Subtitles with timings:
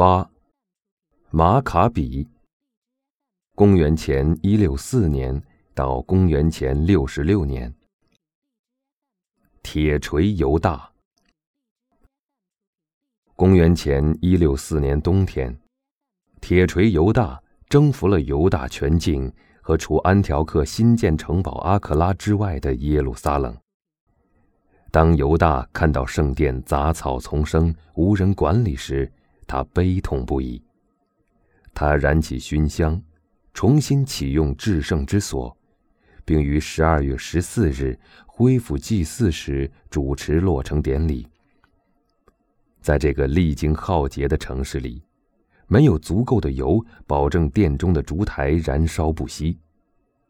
[0.00, 0.30] 八，
[1.28, 2.26] 马卡比。
[3.54, 5.38] 公元前一六四年
[5.74, 7.70] 到公元前六十六年。
[9.62, 10.90] 铁锤犹大。
[13.36, 15.54] 公元前一六四年冬天，
[16.40, 17.38] 铁锤犹大
[17.68, 19.30] 征服了犹大全境
[19.60, 23.54] 和除安条克新建城堡阿克拉之外的耶路撒冷。
[24.90, 29.12] 当犹大看到圣殿杂草丛生、无人管理时，
[29.50, 30.62] 他悲痛不已。
[31.74, 33.02] 他燃起熏香，
[33.52, 35.56] 重新启用至圣之所，
[36.24, 41.26] 并于十二月十四日恢复祭祀时主持落成典礼。
[42.80, 45.02] 在这个历经浩劫的城市里，
[45.66, 49.58] 没有足够的油保证殿中的烛台燃烧不息，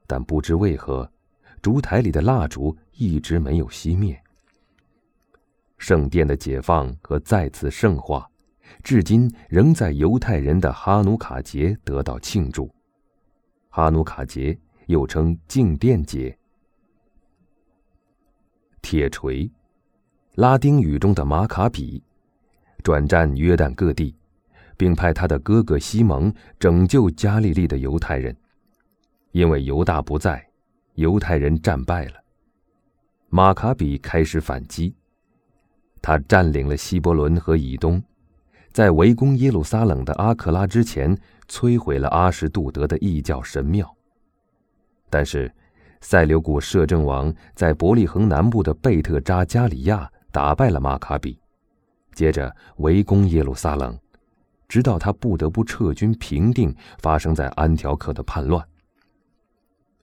[0.07, 1.13] 但不知为何，
[1.61, 4.19] 烛台里的蜡烛一直没有熄灭。
[5.77, 8.30] 圣殿的解放和再次圣化，
[8.83, 12.73] 至今仍在犹太人的哈努卡节得到庆祝。
[13.69, 16.37] 哈努卡节又称静殿节。
[18.83, 19.51] 铁锤，
[20.35, 22.03] 拉丁语中的马卡比，
[22.83, 24.17] 转战约旦各地，
[24.77, 28.35] 并派他的哥哥西蒙拯救加利利的犹太人。
[29.33, 30.45] 因为犹大不在，
[30.95, 32.15] 犹太人战败了。
[33.29, 34.93] 马卡比开始反击。
[36.03, 38.03] 他占领了希伯伦和以东，
[38.73, 41.17] 在围攻耶路撒冷的阿克拉之前，
[41.49, 43.95] 摧毁了阿什杜德的异教神庙。
[45.09, 45.53] 但是，
[46.01, 51.39] 塞琉古摄政王在伯利恒南部的贝特扎加里亚打败了马卡比，
[52.15, 53.99] 接着围攻耶路撒冷，
[54.69, 58.65] 直到他不得不撤军平定发生在安条克的叛乱。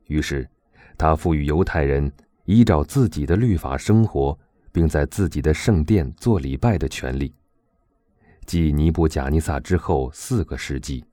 [0.07, 0.47] 于是，
[0.97, 2.11] 他赋予犹太人
[2.45, 4.37] 依照自己的律法生活。
[4.77, 7.33] 并在自己的圣殿做礼拜的权利。
[8.47, 11.03] 继尼布贾尼撒之后四个世纪，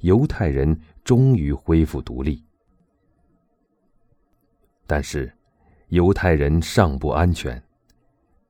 [0.00, 2.44] 犹太人终于恢复独立。
[4.84, 5.32] 但是，
[5.90, 7.62] 犹太人尚不安全。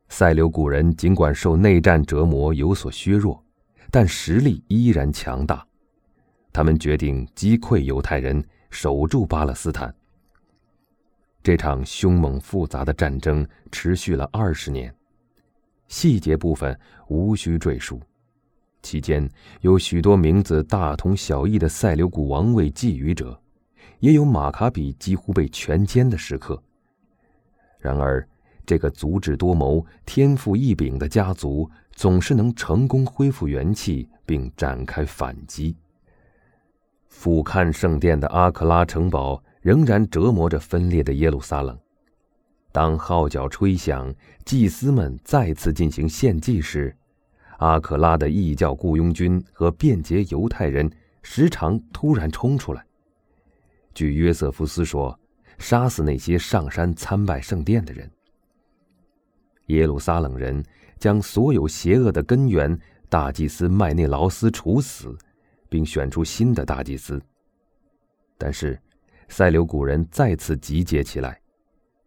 [0.08, 3.44] 塞琉古人尽管受内战折磨有所削弱，
[3.90, 5.62] 但实力依然强大。
[6.50, 9.94] 他们决定击溃犹太人，守住巴勒斯坦。
[11.42, 14.94] 这场凶猛复杂的战争持续了二十年，
[15.88, 18.00] 细节部分无需赘述。
[18.84, 19.28] 期间
[19.62, 23.36] 有许多名字大同小异的塞琉古王位觊觎者，
[23.98, 26.62] 也有马卡比几乎被全歼的时刻。
[27.80, 28.24] 然而，
[28.64, 35.74] 这个足智多谋、天赋异禀的家族总是能成功恢复元气，并展开反击。
[37.08, 39.42] 俯瞰圣殿的阿克拉城堡。
[39.64, 41.74] 仍然折磨着分裂的耶路撒冷。
[42.70, 46.94] 当号角吹响，祭司们再次进行献祭时，
[47.58, 50.90] 阿克拉的异教雇佣军和便捷犹太人
[51.22, 52.84] 时常突然冲出来。
[53.94, 55.18] 据约瑟夫斯说，
[55.58, 58.10] 杀死那些上山参拜圣殿的人。
[59.66, 60.64] 耶路撒冷人
[60.98, 62.78] 将所有邪恶的根源
[63.08, 65.16] 大祭司麦内劳斯处死，
[65.68, 67.20] 并选出新的大祭司。
[68.38, 68.78] 但是。
[69.26, 71.40] 塞琉古人再次集结起来，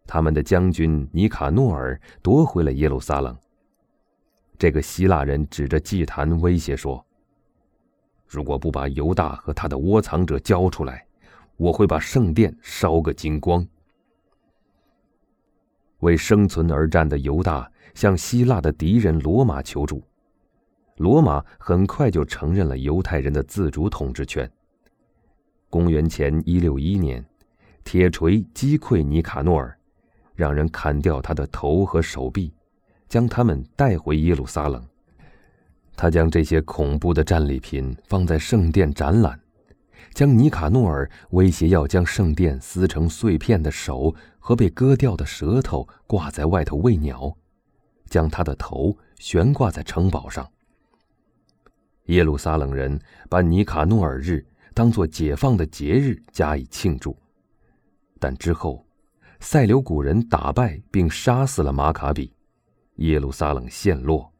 [0.06, 3.36] 他们的将军尼卡诺尔夺回了耶路撒冷。
[4.58, 7.04] 这个希腊人指着祭坛威胁说
[8.26, 11.06] ：“如果不把犹大和他的窝藏者交出来，
[11.56, 13.64] 我会把圣殿烧个精光。”
[16.00, 20.02] 为生存而战的犹大向希腊的敌人罗马求助，
[20.96, 24.50] 罗马很快就承认了犹太人的自主统治权。
[25.70, 27.24] 公元前一六一年，
[27.84, 29.76] 铁锤击溃尼卡诺尔，
[30.34, 32.52] 让人砍掉他的头和手臂，
[33.08, 34.84] 将他们带回耶路撒冷。
[35.96, 39.40] 他将这些恐怖的战利品放在圣殿展览，
[40.14, 47.36] 将尼卡诺尔威胁要将圣殿撕成碎片的手和被割掉的舌头挂在外头喂鸟，
[48.08, 50.48] 将他的头悬挂在城堡上。
[52.04, 54.46] 耶路撒冷人把尼卡诺尔日。
[54.74, 57.18] 当做解放的节日加以庆祝，
[58.20, 58.86] 但之后，
[59.40, 62.32] 塞琉古人打败并杀死了马卡比，
[62.98, 64.32] 耶路撒冷陷落，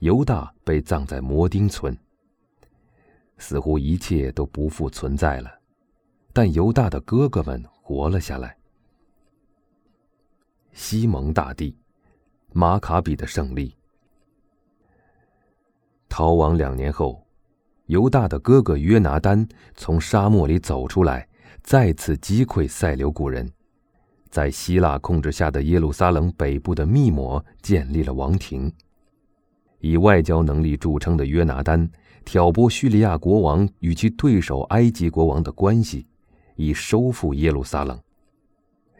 [0.00, 1.96] 犹大被葬在摩丁村。
[3.38, 5.50] 似乎一切都不复存在了，
[6.32, 8.56] 但犹大的哥哥们活了下来。
[10.72, 11.76] 西蒙大帝，
[12.52, 13.74] 马卡比的胜利。
[16.08, 17.20] 逃亡两年后。
[17.86, 21.28] 犹大的哥哥约拿丹从沙漠里走出来，
[21.62, 23.52] 再次击溃塞琉古人，
[24.32, 28.72] 在希腊控制下的耶路撒冷北部的密摩建立了王庭。
[29.78, 31.86] 以外交能力著称的约拿丹
[32.24, 36.06] 挑拨叙利亚国王与其对手埃及国王的关系，
[36.56, 38.00] 以收复耶路撒冷。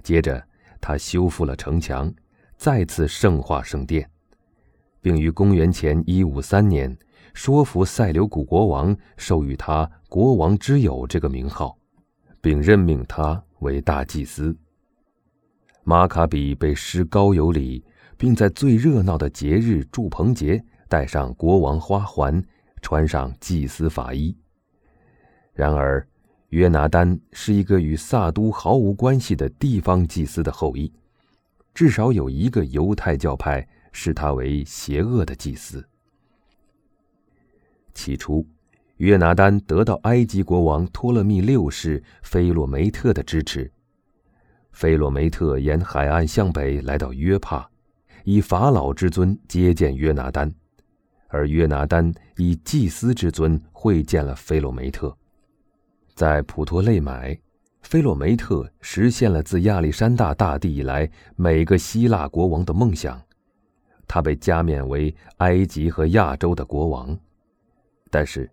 [0.02, 0.44] 接着，
[0.82, 2.12] 他修复了城墙，
[2.58, 4.06] 再次圣化圣殿，
[5.00, 6.94] 并于公元前一五三年
[7.32, 11.74] 说服塞琉古国王授予他“国王之友”这个名号，
[12.42, 14.54] 并任命他为大祭司。
[15.84, 17.84] 马卡比被施高油礼，
[18.16, 22.42] 并在最热闹的节日祝棚节戴上国王花环，
[22.80, 24.36] 穿上祭司法衣。
[25.52, 26.06] 然而，
[26.50, 30.92] 约拿丹是一个与萨都毫无关系的地方祭司的后裔，
[31.74, 35.84] 至少有一个犹太教派视他为邪恶的祭司。
[37.92, 38.46] 起初，
[38.98, 43.70] 约拿丹得到埃及国王托勒密六世菲洛梅特的支持。
[44.72, 47.68] 菲洛梅特沿海岸向北来到约帕，
[48.24, 50.52] 以法老之尊接见约拿丹，
[51.28, 55.16] 而约拿丹以祭司之尊会见了菲洛梅特。
[56.14, 57.38] 在普托勒买，
[57.82, 63.20] 菲洛梅特实现了自亚历山大大帝以来每个希腊国王的梦想，
[64.08, 67.16] 他被加冕为埃及和亚洲的国王。
[68.10, 68.50] 但是，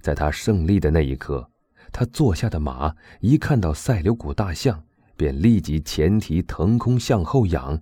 [0.00, 1.48] 在他胜利的那一刻，
[1.92, 4.82] 他坐下的马一看到塞琉古大象。
[5.20, 7.78] 便立即前蹄腾空向后仰，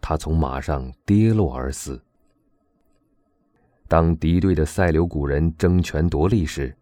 [0.00, 2.02] 他从马上跌落而死。
[3.86, 6.76] 当敌对的塞琉古人争权夺利时，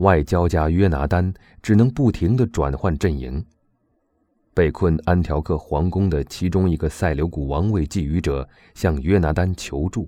[0.00, 1.32] 外交家约拿丹
[1.62, 3.42] 只能不停地转换阵营。
[4.52, 10.06] 被困安条克皇宫的其中一个塞琉古王位觊觎者向约拿丹求助，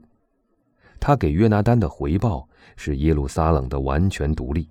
[1.00, 2.46] 他给约拿丹的回报
[2.76, 4.69] 是耶路撒冷的完全独立。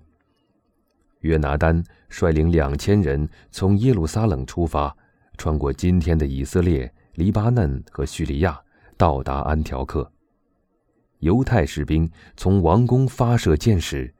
[1.22, 1.82] 约拿丹
[2.12, 4.94] 率领两千人从耶路撒冷出发，
[5.38, 8.60] 穿过今天的以色列、黎巴嫩和叙利亚，
[8.98, 10.08] 到达安条克。
[11.20, 14.12] 犹太士兵从王宫发射箭矢，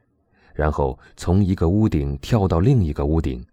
[0.55, 3.45] 然后从一个屋顶跳到另一个屋顶，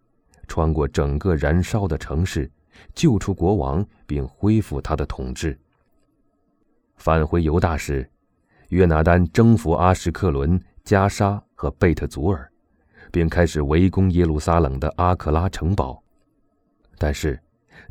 [0.47, 2.50] 穿过整个燃烧的城市，
[2.95, 5.59] 救出国王并恢复他的统治。
[6.95, 8.09] 返回犹大时，
[8.69, 12.49] 约拿丹征服阿什克伦、加沙和贝特祖尔。
[13.11, 16.01] 并开始围攻耶路撒冷的阿克拉城堡，
[16.97, 17.39] 但是，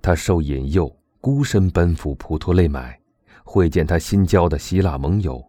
[0.00, 2.98] 他受引诱，孤身奔赴普托勒买，
[3.44, 5.44] 会见他新交的希腊盟友，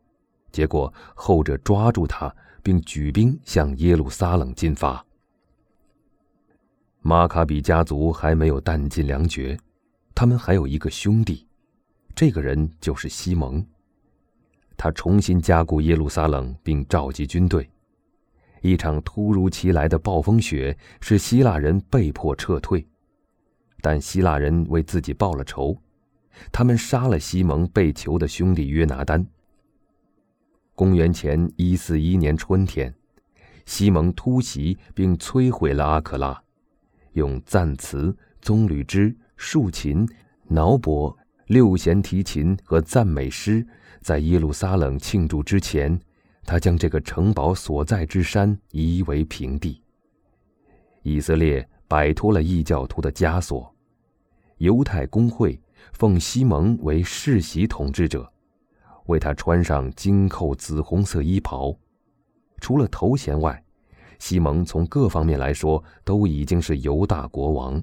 [0.51, 2.33] 结果后者抓住他，
[2.63, 5.05] 并举兵向耶路撒冷进发。
[7.01, 9.57] 马卡比家族还没有弹尽粮绝，
[10.13, 11.47] 他们还有一个兄弟，
[12.13, 13.65] 这个人就是西蒙。
[14.75, 17.69] 他重新加固耶路撒冷，并召集军队。
[18.61, 22.85] 一场突如其来的暴风雪使希腊人被迫撤退，
[23.81, 25.77] 但希腊人为自己报了仇，
[26.51, 29.25] 他们杀了西蒙被囚的兄弟约拿丹。
[30.75, 32.93] 公元前一四一年春天，
[33.65, 36.41] 西蒙突袭并摧毁了阿克拉，
[37.13, 40.07] 用赞词、棕榈枝、竖琴、
[40.47, 41.15] 挠钹、
[41.47, 43.65] 六弦提琴和赞美诗，
[44.01, 45.99] 在耶路撒冷庆祝之前。
[46.49, 49.79] 他将这个城堡所在之山夷为平地。
[51.03, 53.71] 以色列摆脱了异教徒的枷锁，
[54.57, 55.61] 犹太公会
[55.93, 58.27] 奉西蒙为世袭统治者，
[59.05, 61.71] 为他穿上金扣紫红色衣袍。
[62.59, 63.63] 除了头衔外，
[64.17, 67.79] 西蒙从各方面来说都已经是犹大国王。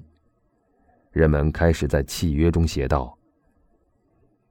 [1.11, 3.17] 人们开始在契约中写道：“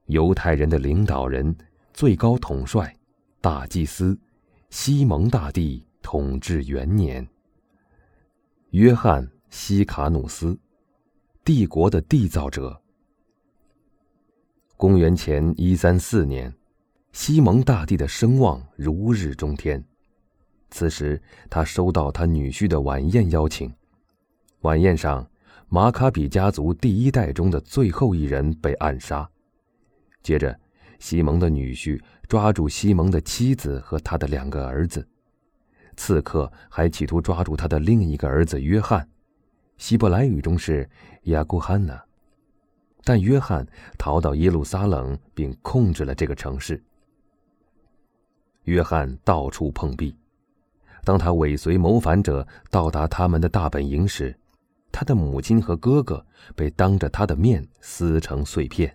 [0.08, 1.54] 犹太人的领导人，
[1.92, 2.90] 最高统帅。”
[3.48, 4.18] 大祭司，
[4.70, 7.24] 西蒙大帝统治元年。
[8.70, 10.58] 约翰·西卡努斯，
[11.44, 12.82] 帝国的缔造者。
[14.76, 16.52] 公元前一三四年，
[17.12, 19.80] 西蒙大帝的声望如日中天。
[20.70, 23.72] 此时，他收到他女婿的晚宴邀请。
[24.62, 25.24] 晚宴上，
[25.68, 29.30] 马卡比家族第一代中的最后一人被暗杀。
[30.20, 30.58] 接着，
[30.98, 32.00] 西蒙的女婿。
[32.28, 35.06] 抓住西蒙的妻子和他的两个儿子，
[35.96, 39.08] 刺客还企图抓住他的另一个儿子约翰，
[39.78, 40.90] 希伯来语中是
[41.26, 42.02] 亚古汉娜。
[43.04, 43.64] 但约翰
[43.96, 46.82] 逃到耶路撒冷，并控制了这个城市。
[48.64, 50.12] 约翰到处碰壁，
[51.04, 54.36] 当他尾随谋反者到达他们的大本营时，
[54.90, 56.26] 他的母亲和哥哥
[56.56, 58.92] 被当着他的面撕成碎片。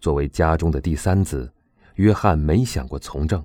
[0.00, 1.52] 作为家中的第三子。
[1.96, 3.42] 约翰没想过从政，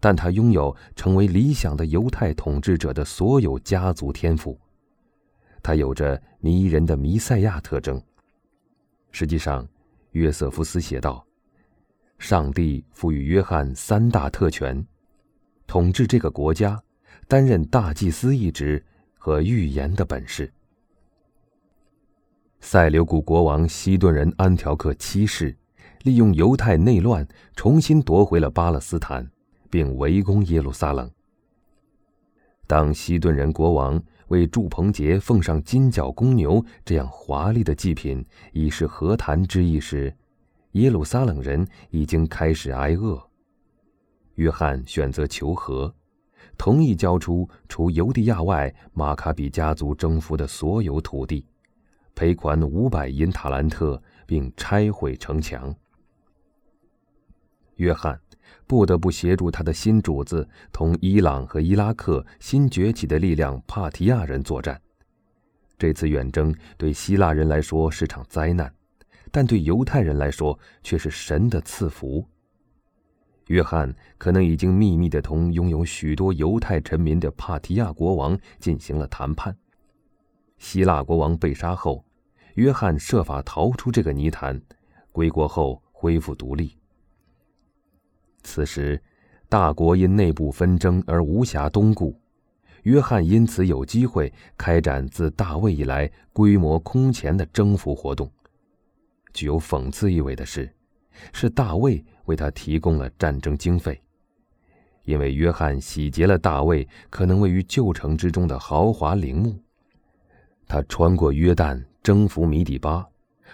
[0.00, 4.58] 但他拥有成为理想的犹太统治者的所有家族天赋。
[5.62, 8.02] 他有着迷人的弥赛亚特征。
[9.10, 9.68] 实际上，
[10.12, 11.22] 约瑟夫斯写道
[12.18, 14.82] ：“上帝赋予约翰三大特权：
[15.66, 16.82] 统治这个国家，
[17.26, 18.82] 担任大祭司一职
[19.18, 20.50] 和预言的本事。
[22.60, 25.56] 塞琉古国王西顿人安条克七世，
[26.02, 29.26] 利用犹太内乱，重新夺回了巴勒斯坦，
[29.70, 31.10] 并围攻耶路撒冷。
[32.66, 38.22] 当西顿人国王为祝棚节奉上金角公牛这样华丽的祭品，
[38.52, 40.14] 以示和谈之意时，
[40.72, 43.18] 耶路撒冷人已经开始挨饿。
[44.34, 45.94] 约翰选择求和，
[46.58, 51.46] 同意交出除犹地亚外马卡比家族征服的所有土地。
[52.18, 55.72] 赔款五百银塔兰特，并拆毁城墙。
[57.76, 58.20] 约翰
[58.66, 64.82] 不得不协助他的新主子同伊朗和伊拉克新崛起的力量帕提亚人作战。
[65.78, 68.74] 这次远征对希腊人来说是场灾难，
[69.30, 72.26] 但对犹太人来说却是神的赐福。
[73.46, 79.56] 约翰可能已经秘密地同拥有许多犹太臣民的帕提亚国王进行了谈判。
[80.58, 82.04] 希腊国王被杀后。
[82.58, 84.60] 约翰设法逃出这个泥潭，
[85.12, 86.76] 归国后恢复独立。
[88.42, 89.00] 此时，
[89.48, 92.20] 大国因内部纷争而无暇东顾，
[92.82, 98.28] 约翰因此有机会开展自大卫以来规模空前的征服活动。
[99.32, 100.68] 具有讽刺意味的是，
[101.32, 104.02] 是大卫为他提供了战争经费，
[105.04, 109.56] 因为约翰洗劫了大卫可能位于旧城之中的豪华陵墓。
[110.66, 111.80] 他穿过约旦。
[112.08, 113.06] 征服米底巴，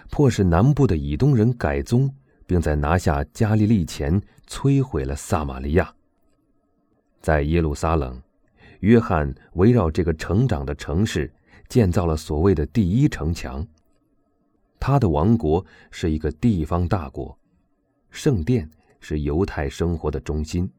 [0.09, 2.09] 迫使南部的以东人改宗，
[2.47, 5.93] 并在拿下加利利前摧毁了撒玛利亚。
[7.19, 8.17] 在耶路撒冷，
[8.79, 11.29] 约翰围绕这个成长的城市
[11.67, 13.67] 建造了所谓的第一城墙。
[14.79, 17.37] 他的王国是一个地方大国，
[18.09, 18.71] 圣殿
[19.01, 20.71] 是犹太生活的中心。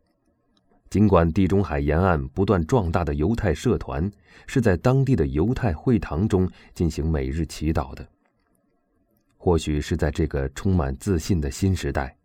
[0.88, 4.10] 尽管地中海沿岸不断壮大的犹太社团
[4.46, 8.06] 是在当地的犹太会堂中进行每日祈祷的，
[9.36, 12.16] 或许是在这个充满自信的新时代，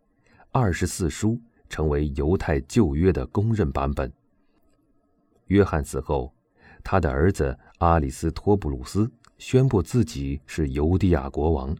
[0.52, 1.38] 二十四书
[1.68, 4.10] 成为犹太旧约的公认版本。
[5.48, 6.32] 约翰死后，
[6.84, 11.76] 他的儿子阿里斯托布鲁斯宣布自己是犹地亚国王，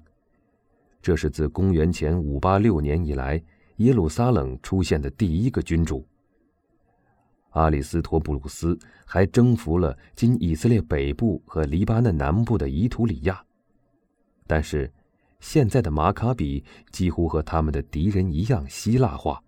[1.00, 3.40] 这是自公元前五八六年以来
[3.76, 6.04] 耶路撒冷出现的第一个君主。
[7.52, 13.44] 阿里斯托布鲁斯还征服了今以色列北部和黎巴嫩南部的伊图里亚，
[14.46, 14.90] 但是，
[15.40, 19.42] 现在的马卡比几乎和他们的敌人一样希腊化，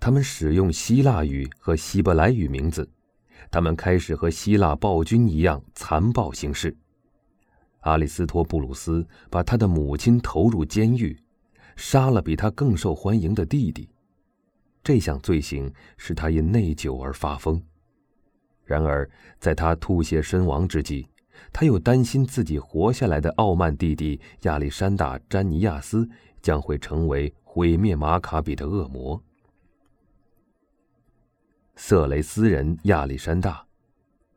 [0.00, 2.88] 他们使用希腊语和希伯来语名字，
[3.50, 6.74] 他们开始和希腊暴君一样残暴行事。
[7.80, 11.18] 阿里斯托布鲁斯把他的母亲投入监狱，
[11.76, 13.90] 杀了比他更受欢迎的弟弟。
[14.84, 17.60] 这项罪行使他因内疚而发疯。
[18.64, 19.10] 然而，
[19.40, 21.06] 在他吐血身亡之际，
[21.52, 26.08] 他又担心自己活下来的傲慢弟弟亚历山大·詹尼亚斯
[26.40, 29.20] 将会成为毁灭马卡比的恶魔。
[31.76, 33.66] 色雷斯人亚历山大，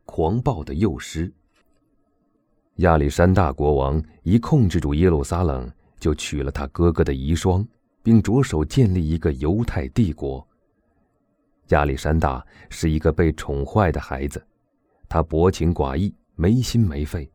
[0.04, 1.32] 狂暴的幼师。
[2.76, 7.66] 亚历山大国王一控制住耶路撒冷，就娶了他哥哥的遗孀。
[8.02, 10.46] 并着手建立一个犹太帝国。
[11.68, 14.42] 亚历山大是一个被宠坏的孩子，
[15.08, 17.30] 他薄情寡义，没心没肺。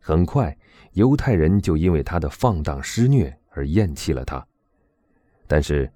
[0.00, 0.56] 很快，
[0.94, 4.44] 犹太人就因为他的放荡施虐而厌弃了他。
[5.46, 5.88] 但是，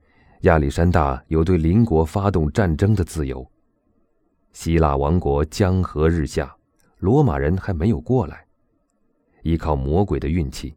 [0.43, 3.45] 亚历山大有对邻国发动战争的自由。
[4.53, 6.55] 希腊王国江河日下，
[6.99, 8.47] 罗马人还没有过来，
[9.43, 10.77] 依靠魔鬼的运气。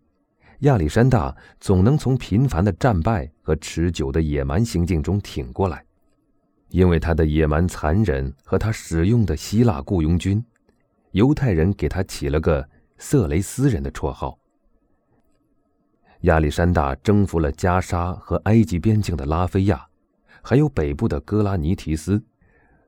[0.60, 5.84] 亚历山大总能从频繁的战败和持久的野蛮行径中挺过来，
[6.70, 10.44] 因为他的野蛮残忍和他使用的希腊雇佣军，
[11.12, 14.38] 犹太人给他起了个“色雷斯人”的绰号。
[16.22, 19.86] 亚历山大征服了加沙和埃及边境的拉菲亚，
[20.42, 22.20] 还有北部的哥拉尼提斯，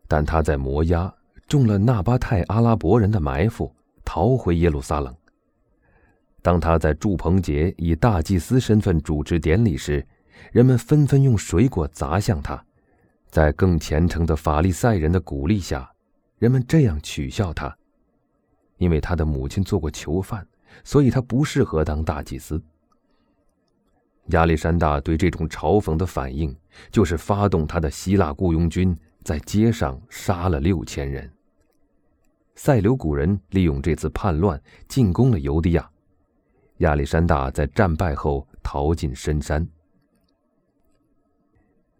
[0.08, 1.14] 但他在摩押
[1.48, 3.72] 中了纳巴泰阿拉伯人的埋伏，
[4.04, 5.16] 逃回耶路撒冷。
[6.42, 10.06] 当他在祝棚节以大祭司身份主持典礼时，
[10.52, 12.64] 人们纷纷用水果砸向他。
[13.30, 15.92] 在更虔诚的法利赛人的鼓励下，
[16.38, 17.78] 人们这样取笑他：
[18.78, 20.48] 因为他的母亲做过囚犯，
[20.84, 22.62] 所以他不适合当大祭司。
[24.28, 26.56] 亚历山大对这种嘲讽的反应，
[26.90, 31.30] 就是发动他的希腊雇佣军在街上杀了六千人。
[32.56, 35.90] 塞琉古人利用这次叛乱进攻了犹地亚。
[36.80, 39.68] 亚历山大在战败后逃进深山。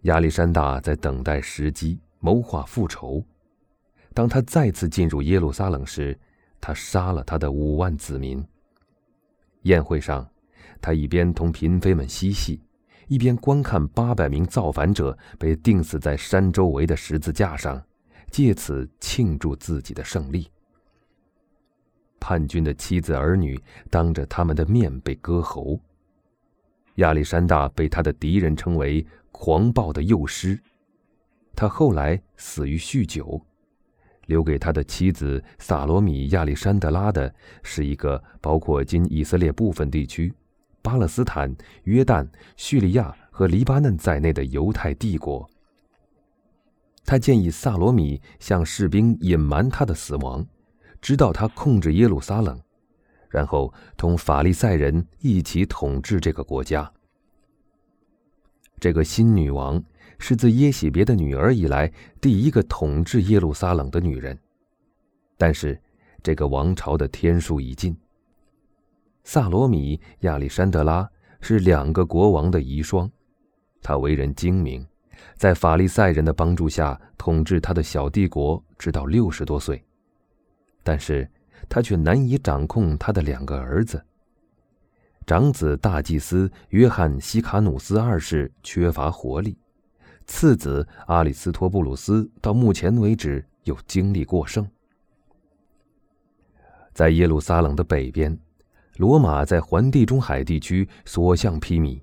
[0.04, 3.24] 亚历山大在等待时机，谋划复仇。
[4.14, 6.18] 当他再次进入耶路撒冷时，
[6.62, 8.42] 他杀了他的五万子民。
[9.64, 10.26] 宴会上，
[10.80, 12.62] 他一边同嫔妃们嬉戏，
[13.10, 17.84] 一边观看八百名造反者被钉死在山周围的十字架上，
[18.32, 20.50] 借此庆祝自己的胜利。
[22.20, 23.60] 叛军的妻子儿女
[23.90, 25.80] 当着他们的面被割喉。
[26.96, 30.60] 亚历山大被他的敌人称为“狂暴的幼师”，
[31.56, 33.42] 他后来死于酗酒。
[34.30, 37.34] 留给他的妻子萨罗米亚历山德拉的
[37.64, 40.32] 是一个包括今以色列部分地区、
[40.84, 41.54] 巴勒斯坦、
[41.86, 45.50] 约旦、叙利亚和黎巴嫩在内的犹太帝国。
[47.06, 50.46] 他建议萨罗米向士兵隐瞒他的死亡，
[51.02, 52.60] 直到他控制耶路撒冷，
[53.30, 56.92] 然后同法利赛人一起统治这个国家。
[58.80, 59.84] 这个新女王。
[60.22, 61.90] 是自耶喜别的女儿以来
[62.20, 64.38] 第一个统治耶路撒冷的女人，
[65.38, 65.82] 但是
[66.22, 67.96] 这个王朝的天数已尽。
[69.24, 73.10] 萨罗米亚历山德拉是两个国王的遗孀，
[73.82, 74.86] 她为人精明，
[75.38, 79.82] 在法利赛人的帮助下统治他的小帝国直到六十多岁，
[80.90, 81.30] 但是
[81.70, 84.04] 他却难以掌控他的两个儿子。
[85.24, 89.56] 长子大祭司约翰西卡努斯二世缺乏活力。
[90.26, 94.68] 次子阿里斯托布鲁斯到目前为止又精力过剩。
[96.92, 98.36] 在耶路撒冷的北边，
[98.98, 102.02] 罗马在环地中海地区所向披靡，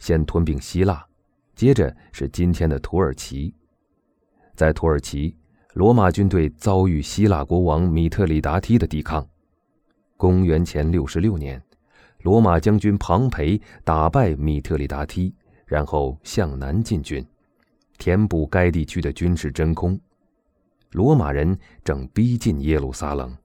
[0.00, 1.06] 先吞并希腊，
[1.54, 3.54] 接着是今天的土耳其。
[4.56, 5.36] 在土耳其，
[5.76, 9.28] 罗马军队遭遇希腊国王米特里达梯的抵抗。
[10.16, 11.62] 公元前六十六年，
[12.22, 15.34] 罗马将军庞培打败米特里达梯，
[15.66, 17.22] 然后向南进军。
[17.98, 20.00] 填补该地区的军事真空，
[20.92, 21.54] 罗马人
[21.84, 23.36] 正逼近耶路撒冷。